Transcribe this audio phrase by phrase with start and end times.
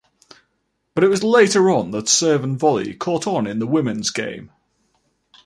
[0.95, 4.49] But it was later on that serve and volley caught on in women's game.